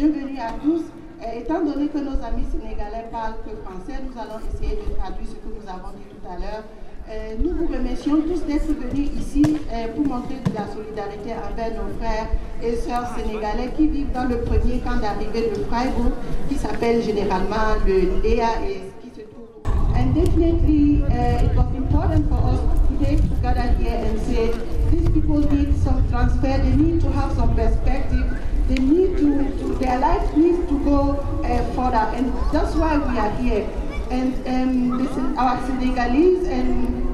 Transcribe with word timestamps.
bienvenue 0.00 0.38
à 0.38 0.52
tous. 0.62 0.80
Euh, 1.20 1.40
étant 1.40 1.62
donné 1.62 1.88
que 1.88 1.98
nos 1.98 2.16
amis 2.24 2.46
sénégalais 2.50 3.04
parlent 3.12 3.36
que 3.44 3.52
français, 3.60 4.00
nous 4.00 4.16
allons 4.16 4.40
essayer 4.48 4.76
de 4.80 4.96
traduire 4.96 5.28
ce 5.28 5.36
que 5.36 5.52
nous 5.52 5.68
avons 5.68 5.92
dit 5.92 6.08
tout 6.08 6.24
à 6.24 6.40
l'heure. 6.40 6.64
Euh, 7.10 7.34
nous 7.38 7.52
vous 7.52 7.66
remercions 7.66 8.16
tous 8.22 8.40
d'être 8.48 8.72
venus 8.72 9.10
ici 9.20 9.42
euh, 9.44 9.88
pour 9.94 10.06
montrer 10.06 10.36
de 10.40 10.54
la 10.56 10.64
solidarité 10.72 11.36
envers 11.36 11.76
nos 11.76 11.92
frères 12.00 12.28
et 12.62 12.76
sœurs 12.76 13.12
sénégalais 13.14 13.72
qui 13.76 13.88
vivent 13.88 14.12
dans 14.14 14.24
le 14.24 14.40
premier 14.40 14.78
camp 14.78 14.96
d'arrivée 14.96 15.52
de 15.52 15.64
Freiburg, 15.68 16.16
qui 16.48 16.54
s'appelle 16.54 17.02
généralement 17.02 17.76
le 17.84 18.22
Léa 18.22 18.56
et 18.64 18.80
qui 19.04 19.10
se 19.14 19.20
trouve. 19.28 19.52
And 19.98 20.14
definitely, 20.14 21.04
uh, 21.12 21.44
it 21.44 21.52
was 21.54 21.68
important 21.76 22.24
for 22.30 22.40
us 22.48 22.60
today 22.88 23.16
to 23.16 23.34
gather 23.42 23.68
here 23.76 24.00
and 24.00 24.16
say 24.24 24.48
these 24.90 25.10
people 25.10 25.40
need 25.52 25.76
some 25.84 26.00
transfer, 26.08 26.56
they 26.56 26.74
need 26.74 27.02
to 27.02 27.10
have 27.12 27.36
some 27.36 27.54
perspective 27.54 28.24
they 28.70 28.82
need 28.82 29.16
to, 29.18 29.74
their 29.80 29.98
life 29.98 30.36
needs 30.36 30.68
to 30.68 30.78
go 30.84 31.18
uh, 31.42 31.64
further, 31.74 32.06
and 32.16 32.32
that's 32.52 32.76
why 32.76 32.96
we 32.98 33.18
are 33.18 33.30
here. 33.36 33.68
And 34.10 34.34
um, 34.46 34.98
this 34.98 35.10
is 35.10 35.36
our 35.36 35.60
Senegalese 35.66 36.46
and 36.46 37.04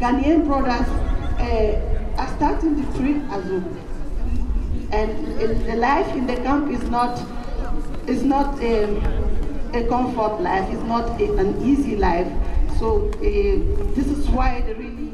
Ghanaian 0.00 0.44
brothers 0.46 0.88
uh, 1.38 2.16
are 2.18 2.36
starting 2.36 2.74
the 2.74 2.98
trip 2.98 3.22
as 3.30 3.44
well. 3.44 3.64
And 4.90 5.40
the 5.66 5.76
life 5.76 6.08
in 6.14 6.26
the 6.26 6.36
camp 6.36 6.70
is 6.70 6.82
not 6.90 7.20
is 8.08 8.22
not 8.22 8.54
um, 8.54 9.70
a 9.74 9.86
comfort 9.88 10.40
life. 10.40 10.68
It's 10.70 10.82
not 10.82 11.20
a, 11.20 11.36
an 11.38 11.62
easy 11.64 11.96
life. 11.96 12.30
So 12.78 13.08
uh, 13.08 13.20
this 13.94 14.06
is 14.06 14.28
why 14.28 14.60
the 14.60 14.74
really. 14.74 15.10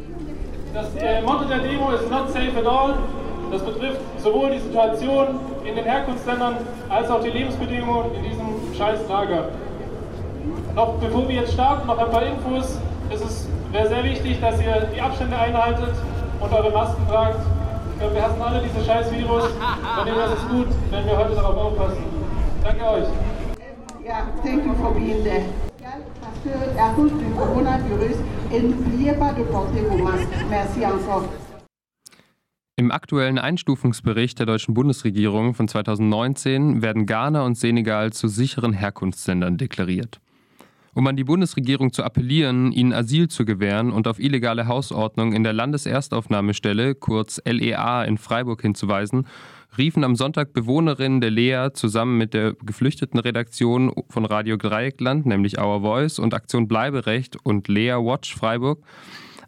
Äh, 0.72 1.22
Motto 1.22 1.48
der 1.48 1.58
Demo 1.60 1.90
ist 1.90 2.08
not 2.10 2.30
safe 2.30 2.56
at 2.56 2.66
all. 2.66 3.19
Das 3.50 3.62
betrifft 3.62 4.00
sowohl 4.18 4.50
die 4.50 4.60
Situation 4.60 5.40
in 5.64 5.74
den 5.74 5.84
Herkunftsländern 5.84 6.56
als 6.88 7.10
auch 7.10 7.20
die 7.20 7.30
Lebensbedingungen 7.30 8.14
in 8.14 8.22
diesem 8.22 8.74
Scheißlager. 8.76 9.48
Noch 10.74 10.94
bevor 10.94 11.28
wir 11.28 11.36
jetzt 11.36 11.52
starten, 11.54 11.86
noch 11.86 11.98
ein 11.98 12.10
paar 12.10 12.22
Infos. 12.22 12.78
Es 13.10 13.48
wäre 13.72 13.88
sehr 13.88 14.04
wichtig, 14.04 14.40
dass 14.40 14.60
ihr 14.60 14.88
die 14.94 15.00
Abstände 15.00 15.36
einhaltet 15.36 15.94
und 16.40 16.52
eure 16.52 16.70
Masken 16.70 17.06
tragt. 17.08 17.40
Wir 17.98 18.22
hassen 18.22 18.40
alle 18.40 18.62
diese 18.62 18.84
Scheißvirus. 18.84 19.44
Von 19.96 20.06
dem 20.06 20.14
ist 20.14 20.32
es 20.38 20.48
gut, 20.48 20.68
wenn 20.90 21.06
wir 21.06 21.18
heute 21.18 21.34
darauf 21.34 21.56
aufpassen. 21.56 22.04
Danke 22.64 22.84
euch. 22.84 23.08
Yeah, 24.02 24.26
thank 24.42 24.64
you 24.64 24.74
for 24.74 24.92
being 24.94 25.22
there. 25.22 25.44
Parce 26.20 26.38
que 26.44 26.78
à 26.78 26.94
du 26.96 27.10
coronavirus, 27.36 28.16
et 28.52 28.60
n'oubliez 28.62 29.12
pas 29.12 29.32
de 29.32 29.42
porter 29.42 29.82
vos 29.82 30.02
masques. 30.02 30.46
Merci 30.48 30.86
encore. 30.86 31.24
Im 32.80 32.92
aktuellen 32.92 33.36
Einstufungsbericht 33.36 34.38
der 34.38 34.46
deutschen 34.46 34.72
Bundesregierung 34.72 35.52
von 35.52 35.68
2019 35.68 36.80
werden 36.80 37.04
Ghana 37.04 37.42
und 37.42 37.58
Senegal 37.58 38.10
zu 38.14 38.26
sicheren 38.26 38.72
Herkunftsländern 38.72 39.58
deklariert. 39.58 40.18
Um 40.94 41.06
an 41.06 41.14
die 41.14 41.24
Bundesregierung 41.24 41.92
zu 41.92 42.02
appellieren, 42.02 42.72
ihnen 42.72 42.94
Asyl 42.94 43.28
zu 43.28 43.44
gewähren 43.44 43.92
und 43.92 44.08
auf 44.08 44.18
illegale 44.18 44.66
Hausordnung 44.66 45.34
in 45.34 45.44
der 45.44 45.52
Landeserstaufnahmestelle, 45.52 46.94
kurz 46.94 47.38
LEA, 47.44 48.04
in 48.04 48.16
Freiburg 48.16 48.62
hinzuweisen, 48.62 49.26
riefen 49.76 50.02
am 50.02 50.16
Sonntag 50.16 50.54
Bewohnerinnen 50.54 51.20
der 51.20 51.32
Lea 51.32 51.68
zusammen 51.74 52.16
mit 52.16 52.32
der 52.32 52.54
geflüchteten 52.64 53.20
Redaktion 53.20 53.92
von 54.08 54.24
Radio 54.24 54.56
Dreieckland, 54.56 55.26
nämlich 55.26 55.60
Our 55.60 55.82
Voice 55.82 56.18
und 56.18 56.32
Aktion 56.32 56.66
Bleiberecht 56.66 57.36
und 57.42 57.68
Lea 57.68 57.96
Watch 57.96 58.34
Freiburg, 58.34 58.82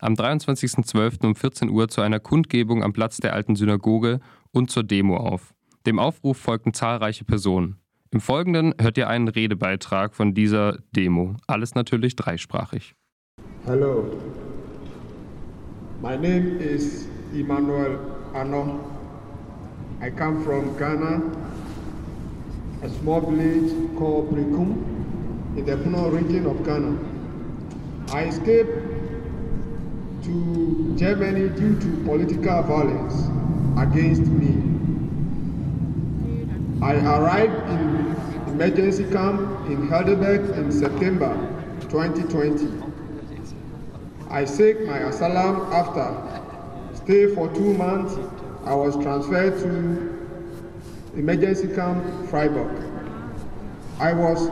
am 0.03 0.15
23.12. 0.15 1.25
um 1.25 1.35
14 1.35 1.71
Uhr 1.71 1.89
zu 1.89 2.01
einer 2.01 2.19
Kundgebung 2.21 2.83
am 2.83 2.93
Platz 2.93 3.19
der 3.19 3.35
alten 3.35 3.55
Synagoge 3.55 4.21
und 4.51 4.71
zur 4.71 4.83
Demo 4.83 5.17
auf. 5.17 5.55
Dem 5.87 5.99
Aufruf 5.99 6.37
folgten 6.37 6.75
zahlreiche 6.75 7.25
Personen. 7.25 7.77
Im 8.11 8.21
Folgenden 8.21 8.75
hört 8.81 8.99
ihr 8.99 9.09
einen 9.09 9.29
Redebeitrag 9.29 10.15
von 10.15 10.35
dieser 10.35 10.79
Demo. 10.95 11.37
Alles 11.47 11.75
natürlich 11.75 12.17
dreisprachig. 12.17 12.95
Hello. 13.65 14.05
My 16.03 16.17
name 16.17 16.59
is 16.59 17.07
Emmanuel 17.33 17.99
Ano. 18.35 18.81
I 20.03 20.11
come 20.11 20.43
from 20.45 20.77
Ghana, 20.77 21.23
a 22.83 22.89
small 22.89 23.21
village 23.21 23.73
called 23.97 24.31
Prikum 24.31 24.85
in 25.57 25.65
the 25.65 25.77
Puno 25.77 26.13
region 26.13 26.47
of 26.47 26.65
Ghana. 26.65 26.99
I 28.13 28.25
escaped 28.25 28.92
to 30.23 30.97
Germany 30.97 31.49
due 31.49 31.79
to 31.81 32.05
political 32.05 32.63
violence 32.63 33.15
against 33.79 34.23
me. 34.23 34.53
I 36.81 36.95
arrived 36.95 37.71
in 37.71 38.17
emergency 38.53 39.05
camp 39.11 39.41
in 39.67 39.89
Heidelberg 39.89 40.57
in 40.57 40.71
September 40.71 41.35
2020. 41.83 42.69
I 44.31 44.45
seek 44.45 44.81
my 44.87 44.99
asylum 44.99 45.73
after 45.73 46.07
stay 46.95 47.35
for 47.35 47.49
two 47.55 47.75
months. 47.75 48.15
I 48.65 48.75
was 48.75 48.95
transferred 49.03 49.59
to 49.59 51.19
emergency 51.19 51.75
camp 51.75 52.29
Freiburg. 52.29 52.71
I 53.99 54.13
was 54.13 54.51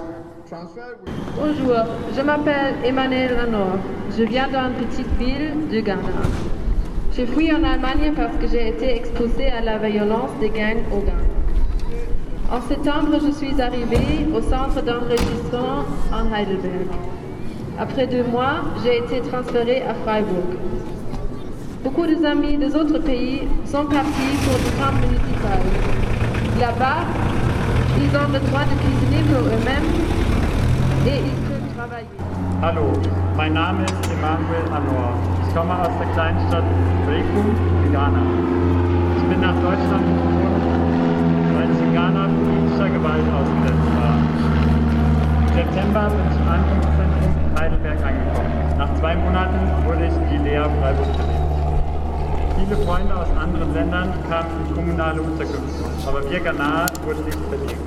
Bonjour, 0.50 1.77
je 2.16 2.22
m'appelle 2.22 2.75
Emmanuel 2.84 3.38
Ranor. 3.38 3.78
Je 4.19 4.25
viens 4.25 4.49
d'une 4.49 4.84
petite 4.84 5.06
ville 5.16 5.69
du 5.71 5.81
Ghana. 5.81 6.03
J'ai 7.15 7.25
fui 7.25 7.53
en 7.53 7.62
Allemagne 7.62 8.12
parce 8.16 8.37
que 8.37 8.49
j'ai 8.49 8.71
été 8.71 8.97
exposé 8.97 9.47
à 9.47 9.60
la 9.60 9.78
violence 9.78 10.31
des 10.41 10.49
gangs 10.49 10.83
au 10.91 11.03
Ghana. 11.03 11.22
En 12.50 12.60
septembre, 12.62 13.21
je 13.25 13.31
suis 13.31 13.60
arrivé 13.62 14.27
au 14.34 14.41
centre 14.41 14.83
d'enregistrement 14.83 15.84
en 16.12 16.34
Heidelberg. 16.34 16.89
Après 17.78 18.09
deux 18.09 18.25
mois, 18.25 18.56
j'ai 18.83 18.99
été 18.99 19.21
transféré 19.21 19.83
à 19.83 19.94
Freiburg. 19.94 20.56
Beaucoup 21.84 22.06
de 22.06 22.27
amis 22.27 22.56
des 22.56 22.75
autres 22.75 22.99
pays 22.99 23.43
sont 23.66 23.84
partis 23.84 24.34
pour 24.44 24.59
le 24.59 24.71
camp 24.81 24.94
municipal. 24.94 25.62
Là-bas, 26.59 27.05
Hallo, 32.62 32.93
mein 33.37 33.53
Name 33.53 33.84
ist 33.84 33.94
Emanuel 34.11 34.65
Anor. 34.72 35.12
Ich 35.47 35.55
komme 35.55 35.75
aus 35.78 35.93
der 35.99 36.06
kleinen 36.15 36.41
Stadt 36.49 36.65
Brekum 37.05 37.47
in 37.84 37.93
Ghana. 37.93 38.22
Ich 39.16 39.25
bin 39.25 39.41
nach 39.41 39.55
Deutschland 39.55 40.05
gekommen, 40.06 40.44
weil 41.56 41.71
ich 41.71 41.81
in 41.81 41.93
Ghana 41.93 42.28
politischer 42.28 42.89
Gewalt 42.89 43.25
ausgesetzt 43.37 43.91
war. 43.97 44.16
Im 45.41 45.49
September 45.55 46.09
bin 46.09 46.25
ich 46.31 46.37
im 46.41 46.49
Ankunftszentrum 46.49 47.33
in 47.44 47.60
Heidelberg 47.60 47.99
angekommen. 48.03 48.78
Nach 48.78 48.94
zwei 48.94 49.15
Monaten 49.16 49.59
wurde 49.87 50.06
ich 50.06 50.16
in 50.16 50.28
die 50.31 50.49
Lea 50.49 50.65
Freiburg. 50.81 51.30
Viele 52.60 52.76
Freunde 52.84 53.16
aus 53.16 53.28
anderen 53.41 53.72
Ländern 53.72 54.12
kamen 54.28 54.50
in 54.69 54.75
kommunale 54.75 55.22
Unterkünfte, 55.22 55.82
aber 56.06 56.31
wir 56.31 56.41
Ghanaer 56.41 56.87
wurden 57.04 57.25
nicht 57.25 57.38
verlegt. 57.48 57.81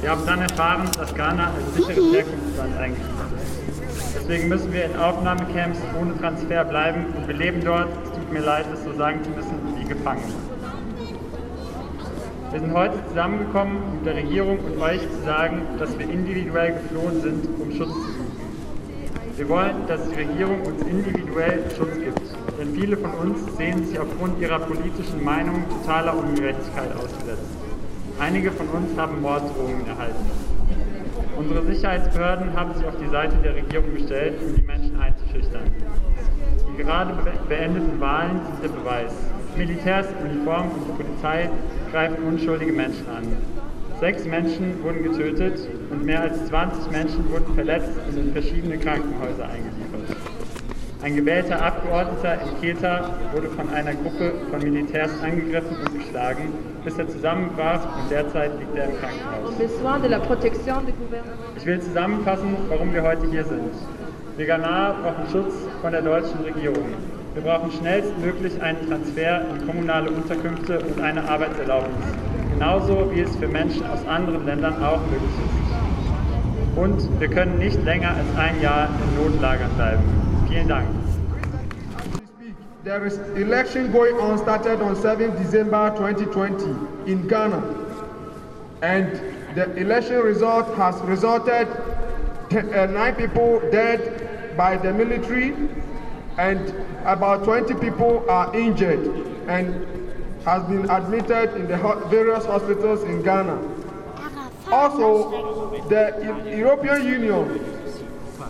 Wir 0.00 0.10
haben 0.10 0.22
dann 0.24 0.40
erfahren, 0.40 0.88
dass 0.96 1.12
Ghana 1.14 1.50
als 1.52 1.74
sicheres 1.74 2.12
Herkunftsland 2.14 2.78
eingestuft 2.78 3.32
ist. 3.36 4.14
Deswegen 4.20 4.48
müssen 4.48 4.72
wir 4.72 4.84
in 4.84 4.96
Aufnahmecamps 4.96 5.80
ohne 6.00 6.16
Transfer 6.16 6.64
bleiben 6.64 7.06
und 7.16 7.26
wir 7.26 7.34
leben 7.34 7.60
dort, 7.64 7.88
es 8.04 8.12
tut 8.12 8.32
mir 8.32 8.40
leid, 8.40 8.66
es 8.72 8.84
so 8.84 8.92
sagen 8.92 9.20
zu 9.24 9.30
müssen, 9.30 9.58
wie 9.76 9.84
Gefangene. 9.84 10.32
Wir 12.52 12.60
sind 12.60 12.72
heute 12.72 12.94
zusammengekommen, 13.08 13.76
um 13.98 14.04
der 14.04 14.14
Regierung 14.14 14.58
und 14.60 14.80
euch 14.80 15.00
zu 15.00 15.24
sagen, 15.24 15.62
dass 15.80 15.98
wir 15.98 16.08
individuell 16.08 16.74
geflohen 16.74 17.20
sind, 17.20 17.48
um 17.60 17.72
Schutz 17.72 17.90
zu 17.90 18.12
suchen. 18.12 18.32
Wir 19.36 19.48
wollen, 19.48 19.86
dass 19.88 20.08
die 20.08 20.14
Regierung 20.14 20.62
uns 20.62 20.82
individuell 20.82 21.64
Schutz 21.76 21.94
gibt, 21.94 22.20
denn 22.58 22.74
viele 22.74 22.96
von 22.96 23.12
uns 23.12 23.56
sehen 23.56 23.84
sich 23.86 23.98
aufgrund 23.98 24.40
ihrer 24.40 24.58
politischen 24.58 25.22
Meinung 25.22 25.62
totaler 25.68 26.16
Ungerechtigkeit 26.16 26.92
ausgesetzt. 26.96 27.46
Einige 28.18 28.50
von 28.50 28.66
uns 28.68 28.98
haben 28.98 29.22
Morddrohungen 29.22 29.86
erhalten. 29.86 30.26
Unsere 31.36 31.64
Sicherheitsbehörden 31.66 32.52
haben 32.56 32.74
sich 32.74 32.84
auf 32.84 32.96
die 33.00 33.08
Seite 33.10 33.36
der 33.44 33.54
Regierung 33.54 33.94
gestellt, 33.94 34.34
um 34.44 34.56
die 34.56 34.62
Menschen 34.62 35.00
einzuschüchtern. 35.00 35.70
Die 36.68 36.82
gerade 36.82 37.14
beendeten 37.48 38.00
Wahlen 38.00 38.40
sind 38.44 38.64
der 38.64 38.80
Beweis. 38.80 39.12
Militärs, 39.56 40.08
Uniform 40.20 40.70
und 40.72 40.86
die 40.88 41.02
Polizei 41.02 41.50
greifen 41.92 42.24
unschuldige 42.24 42.72
Menschen 42.72 43.06
an. 43.08 43.24
Sechs 44.00 44.24
Menschen 44.24 44.82
wurden 44.82 45.04
getötet 45.04 45.60
und 45.90 46.04
mehr 46.04 46.22
als 46.22 46.46
20 46.46 46.90
Menschen 46.90 47.30
wurden 47.30 47.54
verletzt 47.54 47.90
und 48.08 48.16
in 48.16 48.32
verschiedene 48.32 48.78
Krankenhäuser 48.78 49.44
eingeliefert. 49.44 49.87
Ein 51.00 51.14
gewählter 51.14 51.62
Abgeordneter 51.62 52.38
in 52.42 52.60
Keta 52.60 53.10
wurde 53.32 53.48
von 53.50 53.68
einer 53.72 53.94
Gruppe 53.94 54.32
von 54.50 54.60
Militärs 54.60 55.12
angegriffen 55.22 55.76
und 55.76 55.94
geschlagen, 55.94 56.52
bis 56.84 56.98
er 56.98 57.08
zusammenbrach 57.08 57.84
und 58.00 58.10
derzeit 58.10 58.50
liegt 58.58 58.76
er 58.76 58.86
im 58.86 58.98
Krankenhaus. 58.98 59.52
Ich 61.56 61.66
will 61.66 61.80
zusammenfassen, 61.80 62.56
warum 62.68 62.92
wir 62.92 63.02
heute 63.04 63.30
hier 63.30 63.44
sind. 63.44 63.70
Wir 64.36 64.46
Ghana 64.46 64.96
brauchen 65.02 65.30
Schutz 65.30 65.54
von 65.80 65.92
der 65.92 66.02
deutschen 66.02 66.40
Regierung. 66.40 66.88
Wir 67.34 67.42
brauchen 67.42 67.70
schnellstmöglich 67.70 68.60
einen 68.60 68.88
Transfer 68.88 69.42
in 69.50 69.66
kommunale 69.66 70.10
Unterkünfte 70.10 70.80
und 70.80 71.00
eine 71.00 71.28
Arbeitserlaubnis. 71.28 71.94
genauso 72.58 73.08
wie 73.14 73.20
es 73.20 73.36
für 73.36 73.46
Menschen 73.46 73.86
aus 73.86 74.04
anderen 74.08 74.44
Ländern 74.44 74.82
auch 74.82 75.00
möglich 75.02 75.30
ist. 75.46 75.57
Und 76.80 77.20
wir 77.20 77.28
können 77.28 77.58
nicht 77.58 77.84
länger 77.84 78.10
als 78.10 78.38
ein 78.38 78.60
Jahr 78.60 78.88
in 79.02 79.32
Notlagern 79.32 79.70
bleiben. 79.74 80.02
Vielen 80.48 80.68
Dank. 80.68 80.86
There 82.84 83.04
is 83.04 83.18
election 83.34 83.90
going 83.90 84.16
on 84.20 84.38
started 84.38 84.80
on 84.80 84.94
7 84.94 85.32
December 85.42 85.92
2020 85.96 86.64
in 87.06 87.26
Ghana. 87.26 87.62
And 88.80 89.20
the 89.56 89.74
election 89.76 90.20
result 90.22 90.72
has 90.76 90.94
resulted 91.02 91.66
uh, 92.52 92.86
nine 92.86 93.16
people 93.16 93.60
dead 93.72 94.56
by 94.56 94.76
the 94.76 94.92
military 94.92 95.54
and 96.38 96.72
about 97.04 97.42
20 97.42 97.74
people 97.74 98.24
are 98.30 98.54
injured 98.54 99.04
and 99.48 99.84
has 100.44 100.62
been 100.68 100.88
admitted 100.88 101.56
in 101.56 101.66
the 101.66 101.76
various 102.08 102.46
hospitals 102.46 103.02
in 103.02 103.22
Ghana. 103.22 103.58
Also, 104.70 105.70
the 105.88 106.54
European 106.56 107.04
Union 107.06 107.64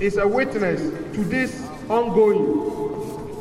is 0.00 0.16
a 0.16 0.26
witness 0.26 0.80
to 1.14 1.24
this 1.24 1.66
ongoing. 1.88 2.76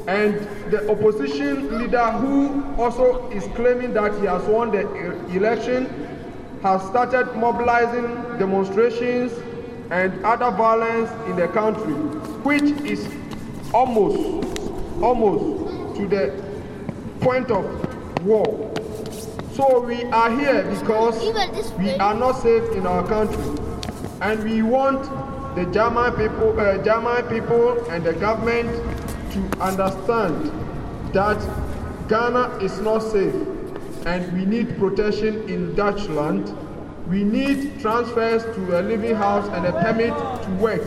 And 0.08 0.36
the 0.72 0.90
opposition 0.90 1.80
leader 1.80 2.06
who 2.12 2.64
also 2.82 3.30
is 3.32 3.44
claiming 3.56 3.94
that 3.94 4.18
he 4.20 4.26
has 4.26 4.44
won 4.44 4.72
the 4.72 4.88
election 5.36 6.08
has 6.64 6.82
started 6.88 7.36
mobilizing 7.36 8.06
demonstrations 8.40 9.34
and 9.92 10.24
other 10.26 10.50
violence 10.56 11.10
in 11.30 11.36
the 11.36 11.48
country, 11.50 11.94
which 12.44 12.64
is 12.82 13.08
almost, 13.74 14.18
almost 15.02 15.98
to 15.98 16.08
the 16.08 16.44
point 17.22 17.52
of 17.52 18.26
war. 18.26 18.74
So 19.58 19.80
we 19.80 20.04
are 20.04 20.30
here 20.40 20.64
because 20.70 21.20
we 21.80 21.90
are 21.96 22.14
not 22.14 22.34
safe 22.34 22.62
in 22.74 22.86
our 22.86 23.04
country, 23.08 23.44
and 24.22 24.44
we 24.44 24.62
want 24.62 25.02
the 25.56 25.66
German 25.74 26.12
people, 26.12 26.60
uh, 26.60 26.78
German 26.84 27.24
people, 27.28 27.84
and 27.90 28.04
the 28.06 28.14
government 28.14 28.70
to 29.34 29.60
understand 29.60 30.52
that 31.12 31.40
Ghana 32.08 32.60
is 32.62 32.80
not 32.82 33.00
safe, 33.00 33.34
and 34.06 34.32
we 34.32 34.46
need 34.46 34.78
protection 34.78 35.50
in 35.50 35.76
Dutchland. 35.76 36.56
We 37.08 37.24
need 37.24 37.80
transfers 37.82 38.44
to 38.44 38.80
a 38.80 38.82
living 38.84 39.16
house 39.16 39.48
and 39.48 39.66
a 39.66 39.72
permit 39.72 40.14
to 40.44 40.50
work. 40.62 40.86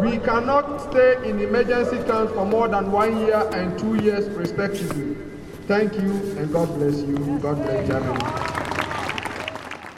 We 0.00 0.16
cannot 0.16 0.90
stay 0.90 1.28
in 1.28 1.38
emergency 1.38 1.98
camps 2.04 2.32
for 2.32 2.46
more 2.46 2.68
than 2.68 2.90
one 2.90 3.18
year 3.18 3.46
and 3.52 3.78
two 3.78 3.96
years 3.96 4.30
respectively. 4.30 5.29
Thank 5.70 5.94
you 5.94 6.10
and 6.36 6.52
God 6.52 6.66
bless 6.74 7.00
you. 7.02 7.38
God 7.38 7.62
bless 7.62 7.86
Germany. 7.86 8.49